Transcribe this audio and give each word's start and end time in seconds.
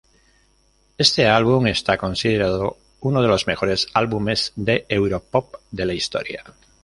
Este 0.97 1.27
álbum 1.27 1.67
está 1.67 1.95
considerado 1.95 2.77
uno 3.01 3.21
de 3.21 3.27
los 3.27 3.45
mejores 3.45 3.85
álbumes 3.93 4.51
de 4.55 4.87
europop 4.89 5.57
de 5.69 5.85
la 5.85 5.93
historia. 5.93 6.43